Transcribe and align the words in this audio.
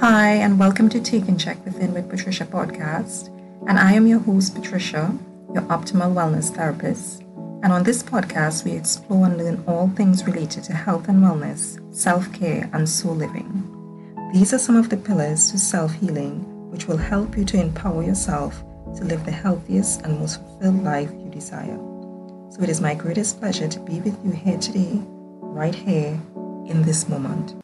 Hi, 0.00 0.34
and 0.34 0.60
welcome 0.60 0.88
to 0.90 1.00
Take 1.00 1.26
and 1.26 1.40
Check 1.40 1.64
Within 1.64 1.92
with 1.92 2.08
Patricia 2.08 2.44
podcast. 2.44 3.34
And 3.66 3.80
I 3.80 3.94
am 3.94 4.06
your 4.06 4.20
host, 4.20 4.54
Patricia, 4.54 5.12
your 5.52 5.64
optimal 5.64 6.14
wellness 6.14 6.54
therapist. 6.54 7.22
And 7.64 7.72
on 7.72 7.82
this 7.82 8.04
podcast, 8.04 8.64
we 8.64 8.74
explore 8.74 9.26
and 9.26 9.36
learn 9.36 9.64
all 9.66 9.88
things 9.88 10.24
related 10.24 10.62
to 10.64 10.72
health 10.72 11.08
and 11.08 11.20
wellness, 11.20 11.82
self 11.92 12.32
care, 12.32 12.70
and 12.72 12.88
soul 12.88 13.16
living. 13.16 14.30
These 14.32 14.54
are 14.54 14.58
some 14.60 14.76
of 14.76 14.88
the 14.88 14.96
pillars 14.96 15.50
to 15.50 15.58
self 15.58 15.92
healing, 15.94 16.44
which 16.70 16.86
will 16.86 16.96
help 16.96 17.36
you 17.36 17.44
to 17.46 17.60
empower 17.60 18.04
yourself 18.04 18.62
to 18.98 19.04
live 19.04 19.24
the 19.24 19.32
healthiest 19.32 20.02
and 20.02 20.20
most 20.20 20.40
fulfilled 20.40 20.84
life 20.84 21.10
you 21.10 21.28
desire. 21.28 21.76
So 22.50 22.62
it 22.62 22.68
is 22.68 22.80
my 22.80 22.94
greatest 22.94 23.40
pleasure 23.40 23.66
to 23.66 23.80
be 23.80 23.98
with 23.98 24.16
you 24.24 24.30
here 24.30 24.58
today, 24.58 25.02
right 25.42 25.74
here 25.74 26.20
in 26.68 26.82
this 26.82 27.08
moment. 27.08 27.56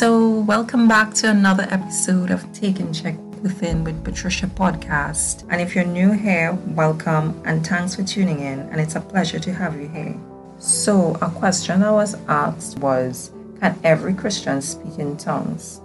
So, 0.00 0.30
welcome 0.30 0.88
back 0.88 1.12
to 1.16 1.28
another 1.28 1.66
episode 1.68 2.30
of 2.30 2.50
Take 2.54 2.80
and 2.80 2.94
Check 2.94 3.16
Within 3.42 3.84
with 3.84 4.02
Patricia 4.02 4.46
podcast. 4.46 5.46
And 5.50 5.60
if 5.60 5.74
you're 5.74 5.84
new 5.84 6.12
here, 6.12 6.54
welcome 6.68 7.38
and 7.44 7.66
thanks 7.66 7.96
for 7.96 8.02
tuning 8.02 8.40
in. 8.40 8.60
And 8.60 8.80
it's 8.80 8.94
a 8.94 9.02
pleasure 9.02 9.38
to 9.38 9.52
have 9.52 9.78
you 9.78 9.88
here. 9.88 10.18
So, 10.56 11.18
a 11.20 11.28
question 11.30 11.82
I 11.82 11.90
was 11.90 12.16
asked 12.28 12.78
was 12.78 13.30
Can 13.60 13.78
every 13.84 14.14
Christian 14.14 14.62
speak 14.62 14.98
in 14.98 15.18
tongues? 15.18 15.82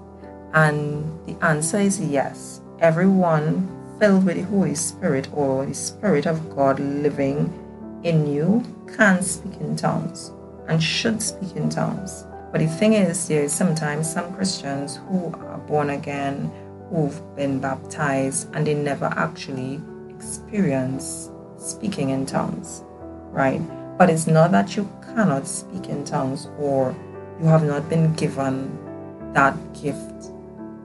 And 0.54 1.04
the 1.28 1.36
answer 1.44 1.80
is 1.80 2.00
yes. 2.00 2.62
Everyone 2.80 3.68
filled 4.00 4.24
with 4.26 4.38
the 4.38 4.44
Holy 4.44 4.76
Spirit 4.76 5.28
or 5.34 5.66
the 5.66 5.76
Spirit 5.76 6.26
of 6.26 6.56
God 6.56 6.80
living 6.80 7.52
in 8.06 8.32
you 8.32 8.64
can 8.96 9.22
speak 9.22 9.60
in 9.60 9.76
tongues 9.76 10.32
and 10.70 10.82
should 10.82 11.22
speak 11.22 11.58
in 11.58 11.68
tongues. 11.70 12.24
But 12.56 12.62
the 12.62 12.68
thing 12.68 12.94
is, 12.94 13.28
there 13.28 13.44
is 13.44 13.52
sometimes 13.52 14.10
some 14.10 14.34
Christians 14.34 14.96
who 15.10 15.26
are 15.34 15.58
born 15.68 15.90
again, 15.90 16.50
who've 16.90 17.36
been 17.36 17.60
baptized, 17.60 18.48
and 18.56 18.66
they 18.66 18.74
never 18.74 19.08
actually 19.18 19.82
experience 20.10 21.30
speaking 21.58 22.12
in 22.12 22.26
tongues, 22.26 22.82
right? 23.32 23.60
But 23.98 24.10
it's 24.10 24.26
not 24.26 24.54
that 24.54 24.78
you 24.78 24.90
cannot 25.04 25.48
speak 25.48 25.90
in 25.90 26.06
tongues 26.06 26.48
or 26.58 26.96
you 27.42 27.48
have 27.48 27.66
not 27.66 27.90
been 27.90 28.14
given 28.14 28.72
that 29.34 29.58
gift. 29.74 30.32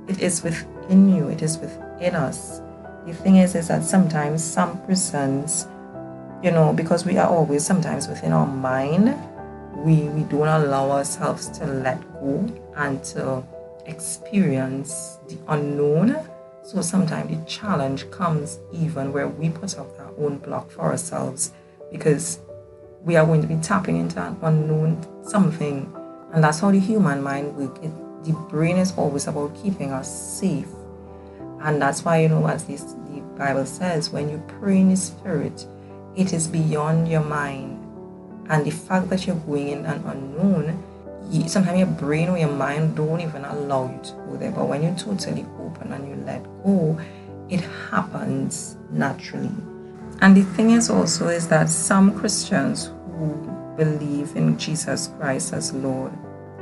It 0.08 0.20
is 0.20 0.42
within 0.42 1.14
you, 1.14 1.28
it 1.28 1.40
is 1.40 1.56
within 1.56 2.16
us. 2.16 2.60
The 3.06 3.14
thing 3.14 3.36
is, 3.36 3.54
is 3.54 3.68
that 3.68 3.84
sometimes 3.84 4.42
some 4.42 4.76
persons, 4.86 5.68
you 6.42 6.50
know, 6.50 6.72
because 6.72 7.04
we 7.04 7.16
are 7.16 7.28
always 7.28 7.64
sometimes 7.64 8.08
within 8.08 8.32
our 8.32 8.48
mind, 8.48 9.16
we, 9.76 10.02
we 10.10 10.22
don't 10.24 10.48
allow 10.48 10.90
ourselves 10.90 11.48
to 11.58 11.66
let 11.66 12.00
go 12.14 12.46
and 12.76 13.02
to 13.04 13.42
experience 13.86 15.18
the 15.28 15.38
unknown. 15.48 16.16
So 16.62 16.80
sometimes 16.82 17.30
the 17.30 17.44
challenge 17.50 18.10
comes 18.10 18.58
even 18.72 19.12
where 19.12 19.28
we 19.28 19.50
put 19.50 19.78
up 19.78 19.88
our 19.98 20.12
own 20.18 20.38
block 20.38 20.70
for 20.70 20.82
ourselves 20.82 21.52
because 21.90 22.40
we 23.02 23.16
are 23.16 23.24
going 23.24 23.40
to 23.42 23.48
be 23.48 23.56
tapping 23.56 23.96
into 23.96 24.22
an 24.22 24.36
unknown 24.42 25.06
something. 25.24 25.92
And 26.32 26.44
that's 26.44 26.60
how 26.60 26.70
the 26.70 26.78
human 26.78 27.22
mind 27.22 27.56
works. 27.56 27.80
The 28.22 28.32
brain 28.50 28.76
is 28.76 28.92
always 28.96 29.26
about 29.26 29.56
keeping 29.62 29.92
us 29.92 30.38
safe. 30.38 30.68
And 31.62 31.80
that's 31.80 32.04
why, 32.04 32.22
you 32.22 32.28
know, 32.28 32.46
as 32.46 32.64
this, 32.64 32.82
the 32.82 33.20
Bible 33.36 33.66
says, 33.66 34.10
when 34.10 34.28
you 34.28 34.42
pray 34.60 34.78
in 34.78 34.90
the 34.90 34.96
Spirit, 34.96 35.66
it 36.16 36.32
is 36.32 36.46
beyond 36.46 37.08
your 37.08 37.24
mind 37.24 37.79
and 38.50 38.66
the 38.66 38.70
fact 38.70 39.08
that 39.10 39.26
you're 39.28 39.36
going 39.36 39.68
in 39.68 39.86
an 39.86 40.02
unknown, 40.04 40.82
you, 41.30 41.48
sometimes 41.48 41.78
your 41.78 41.86
brain 41.86 42.28
or 42.28 42.36
your 42.36 42.50
mind 42.50 42.96
don't 42.96 43.20
even 43.20 43.44
allow 43.44 43.88
you 43.88 44.02
to 44.02 44.12
go 44.12 44.36
there. 44.36 44.50
But 44.50 44.66
when 44.66 44.82
you're 44.82 44.96
totally 44.96 45.46
open 45.60 45.92
and 45.92 46.08
you 46.08 46.16
let 46.24 46.42
go, 46.64 46.98
it 47.48 47.60
happens 47.60 48.76
naturally. 48.90 49.52
And 50.20 50.36
the 50.36 50.42
thing 50.42 50.72
is 50.72 50.90
also 50.90 51.28
is 51.28 51.46
that 51.46 51.70
some 51.70 52.18
Christians 52.18 52.86
who 52.86 53.36
believe 53.76 54.34
in 54.34 54.58
Jesus 54.58 55.12
Christ 55.16 55.52
as 55.52 55.72
Lord 55.72 56.12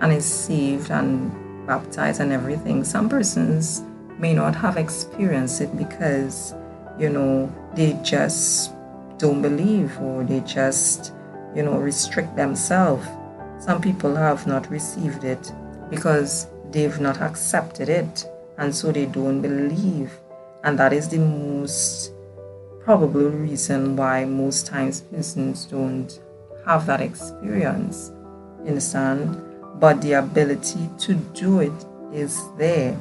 and 0.03 0.13
is 0.13 0.27
saved 0.27 0.91
and 0.91 1.67
baptized 1.67 2.21
and 2.21 2.33
everything, 2.33 2.85
some 2.85 3.09
persons 3.09 3.83
may 4.19 4.35
not 4.35 4.55
have 4.55 4.77
experienced 4.77 5.63
it 5.63 5.75
because, 5.75 6.53
you 6.99 7.09
know, 7.09 7.51
they 7.75 7.99
just 8.03 8.73
don't 9.17 9.41
believe 9.41 9.99
or 10.01 10.23
they 10.23 10.41
just 10.41 11.15
you 11.55 11.63
know, 11.63 11.79
restrict 11.79 12.37
themselves. 12.37 13.07
Some 13.59 13.81
people 13.81 14.15
have 14.15 14.47
not 14.47 14.71
received 14.71 15.25
it 15.25 15.53
because 15.91 16.47
they've 16.71 17.01
not 17.01 17.21
accepted 17.21 17.89
it, 17.89 18.27
and 18.59 18.75
so 18.75 18.93
they 18.93 19.07
don't 19.07 19.41
believe. 19.41 20.13
And 20.65 20.79
that 20.79 20.93
is 20.93 21.09
the 21.09 21.19
most 21.19 22.13
probable 22.81 23.29
reason 23.31 23.97
why 23.97 24.25
most 24.25 24.67
times 24.67 25.01
persons 25.03 25.65
don't 25.65 26.21
have 26.65 26.87
that 26.87 27.01
experience. 27.01 28.11
Understand? 28.67 29.41
But 29.81 30.03
the 30.03 30.15
ability 30.15 30.91
to 30.99 31.15
do 31.15 31.61
it 31.61 31.85
is 32.13 32.41
there. 32.57 32.97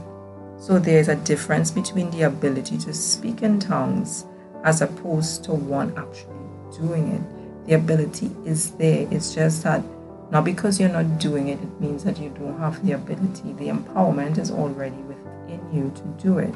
So 0.60 0.80
there's 0.80 1.08
a 1.08 1.16
difference 1.16 1.72
between 1.72 2.10
the 2.12 2.24
ability 2.24 2.78
to 2.80 2.94
speak 2.94 3.44
in 3.44 3.60
tongues 3.60 4.26
as 4.64 4.82
opposed 4.82 5.44
to 5.46 5.54
one 5.54 5.94
actually 5.98 6.34
doing 6.78 7.08
it 7.10 7.38
the 7.68 7.76
ability 7.76 8.32
is 8.46 8.72
there. 8.72 9.08
It's 9.12 9.36
just 9.36 9.64
that 9.64 9.84
not 10.32 10.44
because 10.44 10.80
you're 10.80 10.90
not 10.90 11.20
doing 11.20 11.50
it, 11.50 11.60
it 11.62 11.82
means 11.82 12.04
that 12.04 12.18
you 12.18 12.30
don't 12.30 12.58
have 12.60 12.86
the 12.86 12.94
ability. 12.94 13.54
The 13.54 13.68
empowerment 13.68 14.38
is 14.38 14.52
already 14.52 14.98
within 14.98 15.62
you 15.74 15.92
to 15.96 16.24
do 16.24 16.40
it. 16.40 16.54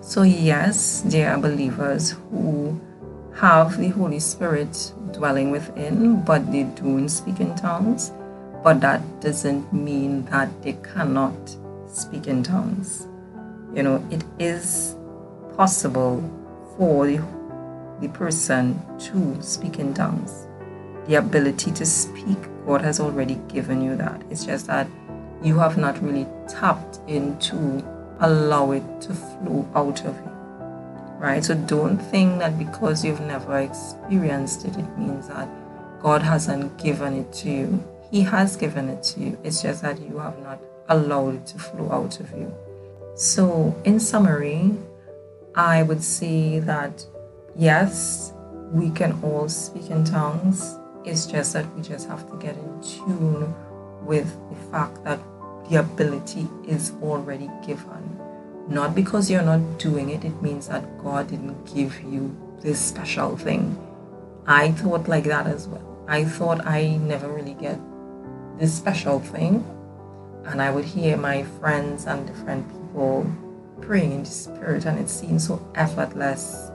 So, 0.00 0.22
yes, 0.22 1.02
there 1.04 1.30
are 1.32 1.38
believers 1.38 2.12
who 2.30 2.80
have 3.34 3.76
the 3.78 3.88
Holy 3.88 4.20
Spirit 4.20 4.92
dwelling 5.12 5.50
within, 5.50 6.22
but 6.22 6.50
they 6.50 6.62
don't 6.62 7.08
speak 7.10 7.40
in 7.40 7.54
tongues. 7.56 8.12
But 8.62 8.80
that 8.80 9.02
doesn't 9.20 9.70
mean 9.72 10.24
that 10.26 10.62
they 10.62 10.74
cannot 10.74 11.56
speak 11.88 12.26
in 12.26 12.42
tongues. 12.42 13.06
You 13.74 13.82
know, 13.82 14.06
it 14.10 14.24
is 14.38 14.96
possible 15.56 16.22
for 16.76 17.06
the, 17.06 17.22
the 18.00 18.08
person 18.08 18.80
to 18.98 19.42
speak 19.42 19.78
in 19.78 19.92
tongues 19.92 20.46
the 21.06 21.16
ability 21.16 21.72
to 21.72 21.86
speak, 21.86 22.38
God 22.66 22.82
has 22.82 23.00
already 23.00 23.36
given 23.48 23.82
you 23.82 23.96
that. 23.96 24.22
It's 24.30 24.44
just 24.44 24.66
that 24.66 24.86
you 25.42 25.58
have 25.58 25.76
not 25.76 26.02
really 26.02 26.26
tapped 26.48 27.00
into 27.08 27.82
allow 28.20 28.72
it 28.72 29.00
to 29.00 29.14
flow 29.14 29.66
out 29.74 30.04
of 30.04 30.14
you. 30.16 30.30
Right? 31.18 31.44
So 31.44 31.54
don't 31.54 31.98
think 31.98 32.38
that 32.38 32.58
because 32.58 33.04
you've 33.04 33.20
never 33.20 33.58
experienced 33.58 34.64
it, 34.64 34.76
it 34.76 34.98
means 34.98 35.28
that 35.28 35.48
God 36.00 36.22
hasn't 36.22 36.78
given 36.82 37.14
it 37.14 37.32
to 37.34 37.50
you. 37.50 37.84
He 38.10 38.22
has 38.22 38.56
given 38.56 38.88
it 38.88 39.02
to 39.04 39.20
you. 39.20 39.38
It's 39.44 39.62
just 39.62 39.82
that 39.82 40.00
you 40.00 40.18
have 40.18 40.38
not 40.42 40.60
allowed 40.88 41.34
it 41.36 41.46
to 41.48 41.58
flow 41.58 41.90
out 41.90 42.20
of 42.20 42.30
you. 42.32 42.52
So, 43.14 43.78
in 43.84 44.00
summary, 44.00 44.74
I 45.54 45.82
would 45.82 46.02
say 46.02 46.58
that 46.60 47.04
yes, 47.54 48.32
we 48.72 48.90
can 48.90 49.18
all 49.22 49.48
speak 49.48 49.90
in 49.90 50.04
tongues 50.04 50.78
it's 51.04 51.26
just 51.26 51.52
that 51.54 51.72
we 51.74 51.82
just 51.82 52.08
have 52.08 52.28
to 52.30 52.36
get 52.36 52.56
in 52.56 52.82
tune 52.82 53.54
with 54.04 54.26
the 54.50 54.56
fact 54.70 55.02
that 55.04 55.18
the 55.68 55.76
ability 55.76 56.48
is 56.66 56.92
already 57.02 57.48
given. 57.66 58.18
Not 58.68 58.94
because 58.94 59.30
you're 59.30 59.42
not 59.42 59.78
doing 59.78 60.10
it, 60.10 60.24
it 60.24 60.42
means 60.42 60.68
that 60.68 61.02
God 61.02 61.28
didn't 61.28 61.74
give 61.74 62.00
you 62.02 62.36
this 62.60 62.78
special 62.78 63.36
thing. 63.36 63.76
I 64.46 64.72
thought 64.72 65.08
like 65.08 65.24
that 65.24 65.46
as 65.46 65.68
well. 65.68 66.04
I 66.08 66.24
thought 66.24 66.66
I 66.66 66.96
never 66.96 67.28
really 67.28 67.54
get 67.54 67.78
this 68.58 68.74
special 68.74 69.20
thing. 69.20 69.64
And 70.44 70.60
I 70.60 70.70
would 70.70 70.84
hear 70.84 71.16
my 71.16 71.42
friends 71.42 72.06
and 72.06 72.26
different 72.26 72.66
people 72.68 73.30
praying 73.80 74.12
in 74.12 74.22
the 74.24 74.30
spirit, 74.30 74.86
and 74.86 74.98
it 74.98 75.08
seemed 75.08 75.42
so 75.42 75.60
effortless 75.74 76.69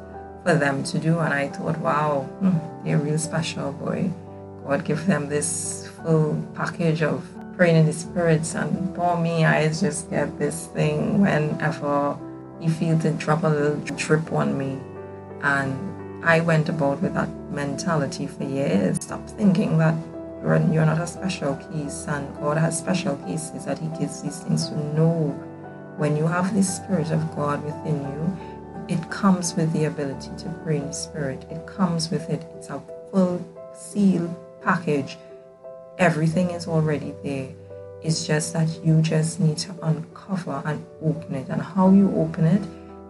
for 0.45 0.53
them 0.53 0.83
to 0.83 0.99
do. 0.99 1.19
And 1.19 1.33
I 1.33 1.47
thought, 1.47 1.77
wow, 1.79 2.21
hmm, 2.39 2.57
they're 2.85 2.99
real 2.99 3.17
special, 3.17 3.73
boy. 3.73 4.11
God 4.65 4.85
give 4.85 5.05
them 5.07 5.27
this 5.27 5.89
full 6.03 6.41
package 6.53 7.01
of 7.01 7.27
praying 7.57 7.75
in 7.77 7.85
the 7.87 7.93
spirits. 7.93 8.53
And 8.55 8.95
for 8.95 9.17
me, 9.17 9.43
I 9.43 9.67
just 9.67 10.09
get 10.09 10.37
this 10.37 10.67
thing 10.67 11.19
whenever 11.21 12.17
you 12.61 12.69
feel 12.69 12.97
to 12.99 13.11
drop 13.11 13.43
a 13.43 13.47
little 13.47 13.77
drip 13.97 14.31
on 14.31 14.57
me. 14.57 14.79
And 15.41 16.23
I 16.23 16.41
went 16.41 16.69
about 16.69 17.01
with 17.01 17.15
that 17.15 17.29
mentality 17.51 18.27
for 18.27 18.43
years. 18.43 19.03
Stop 19.03 19.27
thinking 19.29 19.77
that 19.79 19.95
you're 20.43 20.85
not 20.85 21.01
a 21.01 21.07
special 21.07 21.55
case 21.55 22.05
and 22.07 22.31
God 22.37 22.57
has 22.57 22.77
special 22.77 23.15
cases 23.17 23.65
that 23.65 23.79
He 23.79 23.87
gives 23.99 24.21
these 24.21 24.39
things 24.39 24.69
to 24.69 24.77
know. 24.93 25.29
When 25.97 26.15
you 26.15 26.27
have 26.27 26.53
the 26.53 26.61
Spirit 26.61 27.09
of 27.11 27.35
God 27.35 27.63
within 27.63 28.01
you, 28.01 28.37
it 28.87 29.09
comes 29.09 29.55
with 29.55 29.71
the 29.73 29.85
ability 29.85 30.29
to 30.37 30.49
bring 30.63 30.91
spirit. 30.91 31.45
It 31.49 31.65
comes 31.65 32.11
with 32.11 32.29
it. 32.29 32.45
It's 32.55 32.69
a 32.69 32.81
full 33.11 33.43
seal 33.73 34.35
package. 34.63 35.17
Everything 35.97 36.51
is 36.51 36.67
already 36.67 37.13
there. 37.23 37.49
It's 38.03 38.27
just 38.27 38.53
that 38.53 38.69
you 38.85 39.01
just 39.01 39.39
need 39.39 39.57
to 39.59 39.73
uncover 39.81 40.61
and 40.65 40.85
open 41.01 41.33
it. 41.35 41.49
And 41.49 41.61
how 41.61 41.91
you 41.91 42.13
open 42.15 42.45
it 42.45 42.61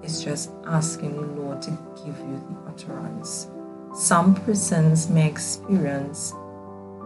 is 0.06 0.24
just 0.24 0.52
asking 0.66 1.16
the 1.16 1.42
Lord 1.42 1.62
to 1.64 1.72
give 1.98 2.18
you 2.20 2.42
the 2.50 2.72
utterance. 2.72 3.48
Some 3.94 4.36
persons 4.36 5.10
may 5.10 5.28
experience 5.28 6.34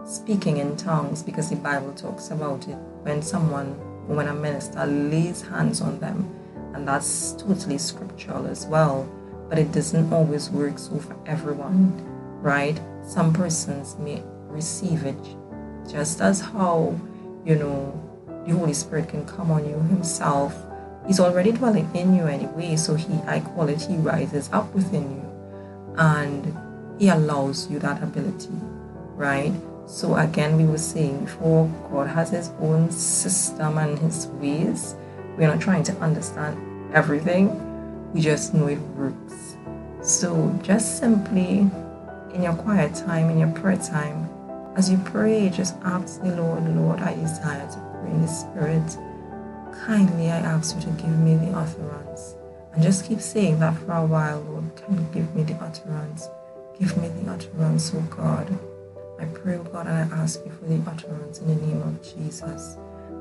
speaking 0.04 0.58
in 0.58 0.76
tongues 0.76 1.22
because 1.22 1.50
the 1.50 1.56
Bible 1.56 1.92
talks 1.94 2.30
about 2.30 2.68
it 2.68 2.76
when 3.02 3.22
someone, 3.22 3.74
when 4.06 4.28
a 4.28 4.34
minister 4.34 4.86
lays 4.86 5.42
hands 5.42 5.80
on 5.80 5.98
them, 5.98 6.39
and 6.74 6.86
that's 6.86 7.32
totally 7.32 7.78
scriptural 7.78 8.46
as 8.46 8.66
well. 8.66 9.08
But 9.48 9.58
it 9.58 9.72
doesn't 9.72 10.12
always 10.12 10.50
work 10.50 10.78
so 10.78 10.98
for 10.98 11.16
everyone, 11.26 11.92
right? 12.40 12.80
Some 13.02 13.32
persons 13.32 13.96
may 13.98 14.22
receive 14.48 15.04
it 15.04 15.18
just 15.90 16.20
as 16.20 16.40
how, 16.40 16.98
you 17.44 17.56
know, 17.56 17.92
the 18.46 18.52
Holy 18.52 18.72
Spirit 18.72 19.08
can 19.08 19.26
come 19.26 19.50
on 19.50 19.68
you 19.68 19.74
Himself. 19.74 20.54
He's 21.06 21.20
already 21.20 21.52
dwelling 21.52 21.90
in 21.94 22.14
you 22.14 22.26
anyway, 22.26 22.76
so 22.76 22.94
He, 22.94 23.14
I 23.26 23.40
call 23.40 23.68
it, 23.68 23.82
He 23.82 23.96
rises 23.96 24.48
up 24.52 24.72
within 24.74 25.02
you 25.02 25.94
and 25.96 26.56
He 26.98 27.08
allows 27.08 27.70
you 27.70 27.78
that 27.80 28.02
ability, 28.02 28.54
right? 29.16 29.52
So 29.86 30.16
again, 30.16 30.56
we 30.56 30.64
were 30.64 30.78
saying 30.78 31.24
before, 31.24 31.66
God 31.90 32.06
has 32.06 32.30
His 32.30 32.50
own 32.60 32.90
system 32.90 33.78
and 33.78 33.98
His 33.98 34.26
ways. 34.28 34.94
We're 35.40 35.46
not 35.46 35.62
trying 35.62 35.84
to 35.84 35.96
understand 36.00 36.58
everything. 36.92 37.48
We 38.12 38.20
just 38.20 38.52
know 38.52 38.66
it 38.66 38.78
works. 38.94 39.56
So 40.02 40.54
just 40.62 40.98
simply 40.98 41.60
in 42.34 42.42
your 42.42 42.52
quiet 42.52 42.94
time, 42.94 43.30
in 43.30 43.38
your 43.38 43.50
prayer 43.52 43.78
time, 43.78 44.28
as 44.76 44.90
you 44.90 44.98
pray, 44.98 45.48
just 45.48 45.76
ask 45.82 46.20
the 46.20 46.36
Lord, 46.36 46.68
Lord, 46.76 47.00
I 47.00 47.14
desire 47.14 47.66
to 47.70 47.98
pray 48.02 48.10
in 48.10 48.20
the 48.20 48.28
Spirit. 48.28 48.98
Kindly, 49.86 50.30
I 50.30 50.40
ask 50.40 50.76
you 50.76 50.82
to 50.82 50.90
give 50.90 51.18
me 51.18 51.36
the 51.36 51.56
utterance. 51.56 52.34
And 52.74 52.82
just 52.82 53.06
keep 53.06 53.22
saying 53.22 53.60
that 53.60 53.78
for 53.78 53.92
a 53.92 54.04
while, 54.04 54.40
Lord. 54.42 54.76
Can 54.76 54.98
you 54.98 55.06
give 55.10 55.34
me 55.34 55.44
the 55.44 55.54
utterance? 55.54 56.28
Give 56.78 56.94
me 56.98 57.08
the 57.08 57.30
utterance, 57.30 57.94
oh 57.94 58.02
God. 58.10 58.58
I 59.18 59.24
pray, 59.24 59.56
God, 59.56 59.86
and 59.86 60.12
I 60.12 60.16
ask 60.18 60.44
you 60.44 60.52
for 60.52 60.66
the 60.66 60.82
utterance 60.90 61.38
in 61.38 61.48
the 61.48 61.66
name 61.66 61.80
of 61.80 62.02
Jesus. 62.02 62.76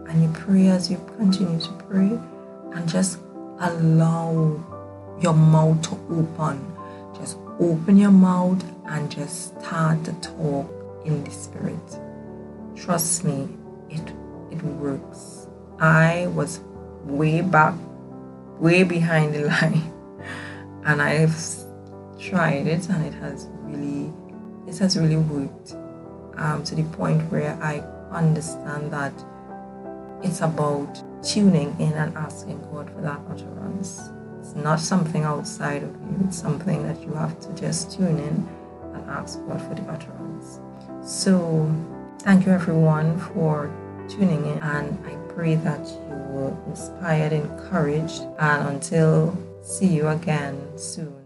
And 0.09 0.23
you 0.23 0.29
pray 0.33 0.67
as 0.67 0.89
you 0.89 0.97
continue 1.17 1.59
to 1.61 1.71
pray 1.88 2.19
and 2.73 2.89
just 2.89 3.19
allow 3.59 4.59
your 5.21 5.33
mouth 5.33 5.81
to 5.83 5.91
open. 6.09 6.75
Just 7.15 7.38
open 7.59 7.95
your 7.95 8.11
mouth 8.11 8.63
and 8.88 9.11
just 9.11 9.59
start 9.59 10.03
to 10.06 10.13
talk 10.13 10.67
in 11.06 11.23
the 11.23 11.31
spirit. 11.31 12.00
Trust 12.75 13.23
me, 13.23 13.50
it 13.89 14.01
it 14.51 14.63
works. 14.63 15.47
I 15.79 16.27
was 16.27 16.59
way 17.06 17.41
back, 17.41 17.75
way 18.59 18.81
behind 18.83 19.35
the 19.35 19.45
line, 19.53 19.94
and 20.85 21.03
I've 21.03 21.38
tried 22.19 22.65
it 22.65 22.89
and 22.89 23.06
it 23.06 23.13
has 23.19 23.47
really 23.61 24.11
it 24.67 24.77
has 24.79 24.97
really 24.97 25.17
worked 25.17 25.75
um, 26.38 26.63
to 26.63 26.75
the 26.75 26.83
point 26.95 27.21
where 27.31 27.57
I 27.61 27.79
understand 28.11 28.91
that 28.91 29.13
it's 30.24 30.42
about 30.42 31.01
tuning 31.24 31.75
in 31.80 31.94
and 31.94 32.16
asking 32.18 32.62
God 32.71 32.89
for 32.89 33.01
that 33.01 33.19
utterance. 33.30 34.10
It's 34.39 34.56
not 34.56 34.80
something 34.80 35.24
outside 35.24 35.83
of 35.83 35.89
you, 35.89 36.25
it's 36.25 36.38
something 36.38 36.83
that 36.83 37.01
you 37.01 37.13
have 37.13 37.39
to 37.42 37.54
just 37.54 37.92
tune 37.92 38.18
in 38.18 38.48
and 38.94 39.10
ask 39.10 39.39
God 39.48 39.62
for 39.62 39.75
the 39.75 39.89
utterance. 39.92 40.60
So, 41.04 41.71
thank 42.19 42.45
you 42.45 42.51
everyone 42.51 43.19
for 43.19 43.71
tuning 44.07 44.45
in, 44.45 44.57
and 44.60 44.98
I 45.06 45.16
pray 45.33 45.56
that 45.56 45.88
you 45.88 46.16
were 46.30 46.57
inspired, 46.68 47.31
encouraged, 47.31 48.21
and 48.39 48.68
until 48.69 49.38
see 49.62 49.88
you 49.88 50.07
again 50.07 50.77
soon. 50.77 51.19